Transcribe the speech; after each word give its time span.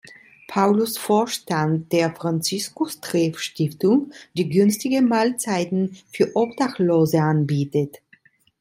Paulus 0.47 0.97
Vorstand 0.97 1.91
der 1.91 2.11
Franziskustreff-Stiftung, 2.15 4.11
die 4.35 4.49
günstige 4.49 5.03
Mahlzeiten 5.03 5.95
für 6.11 6.31
Obdachlose 6.35 7.21
anbietet. 7.21 8.01